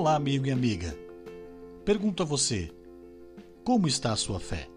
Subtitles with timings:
[0.00, 0.96] Olá, amigo e amiga.
[1.84, 2.70] Pergunto a você:
[3.64, 4.68] como está a sua fé?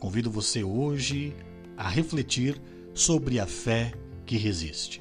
[0.00, 1.36] Convido você hoje
[1.76, 2.60] a refletir
[2.92, 3.92] sobre a fé
[4.26, 5.00] que resiste.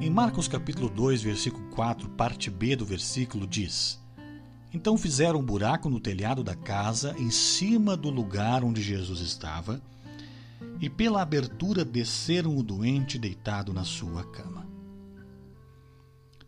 [0.00, 4.00] Em Marcos capítulo 2, versículo 4, parte B do versículo diz:
[4.74, 9.80] Então fizeram um buraco no telhado da casa, em cima do lugar onde Jesus estava,
[10.80, 14.66] e pela abertura desceram o doente deitado na sua cama.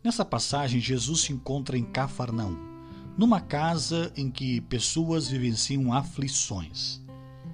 [0.03, 2.57] Nessa passagem, Jesus se encontra em Cafarnaum,
[3.17, 7.01] numa casa em que pessoas vivenciam aflições.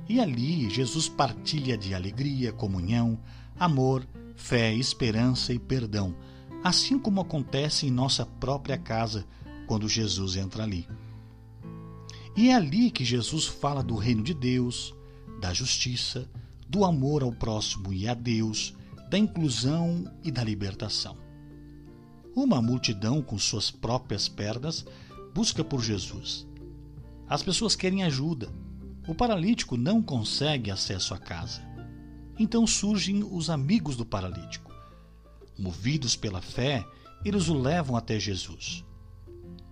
[0.09, 3.21] E ali Jesus partilha de alegria, comunhão,
[3.61, 6.17] amor, fé, esperança e perdão,
[6.65, 9.27] assim como acontece em nossa própria casa
[9.73, 10.87] quando Jesus entra ali.
[12.37, 14.95] E é ali que Jesus fala do reino de Deus,
[15.41, 16.29] da justiça,
[16.69, 18.77] do amor ao próximo e a Deus,
[19.09, 21.17] da inclusão e da libertação.
[22.37, 24.85] Uma multidão com suas próprias pernas
[25.35, 26.47] busca por Jesus.
[27.27, 28.53] As pessoas querem ajuda.
[29.09, 31.63] O paralítico não consegue acesso à casa.
[32.39, 34.71] Então surgem os amigos do paralítico.
[35.59, 36.85] Movidos pela fé,
[37.25, 38.85] eles o levam até Jesus.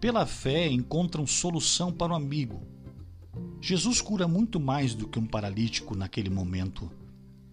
[0.00, 2.66] Pela fé, encontram solução para o amigo.
[3.60, 6.90] Jesus cura muito mais do que um paralítico naquele momento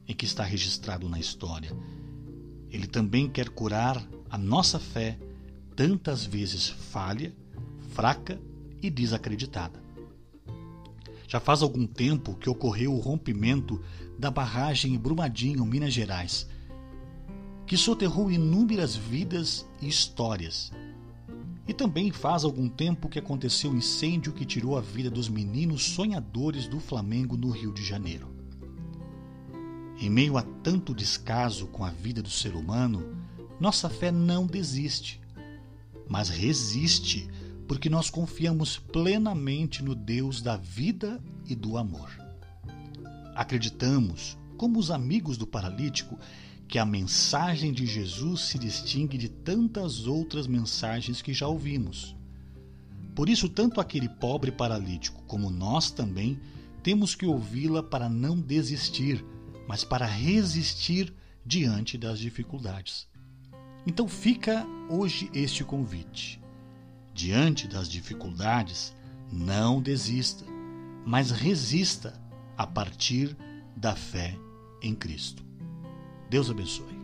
[0.07, 1.75] em que está registrado na história.
[2.71, 5.19] Ele também quer curar a nossa fé,
[5.75, 7.35] tantas vezes falha,
[7.91, 8.39] fraca
[8.81, 9.83] e desacreditada.
[11.27, 13.83] Já faz algum tempo que ocorreu o rompimento
[14.17, 16.47] da barragem em Brumadinho, Minas Gerais,
[17.65, 20.71] que soterrou inúmeras vidas e histórias.
[21.67, 25.83] E também faz algum tempo que aconteceu o incêndio que tirou a vida dos meninos
[25.83, 28.33] sonhadores do Flamengo no Rio de Janeiro.
[29.99, 33.17] Em meio a tanto descaso com a vida do ser humano,
[33.59, 35.19] nossa fé não desiste,
[36.07, 37.27] mas resiste
[37.67, 42.09] porque nós confiamos plenamente no Deus da vida e do amor.
[43.35, 46.17] Acreditamos, como os amigos do paralítico,
[46.67, 52.15] que a mensagem de Jesus se distingue de tantas outras mensagens que já ouvimos.
[53.15, 56.39] Por isso, tanto aquele pobre paralítico como nós também
[56.83, 59.25] temos que ouvi-la para não desistir,
[59.67, 61.13] mas para resistir
[61.45, 63.07] diante das dificuldades.
[63.85, 66.41] Então fica hoje este convite.
[67.13, 68.93] Diante das dificuldades,
[69.31, 70.45] não desista,
[71.05, 72.21] mas resista
[72.57, 73.35] a partir
[73.75, 74.37] da fé
[74.81, 75.46] em Cristo.
[76.29, 76.96] Deus abençoe.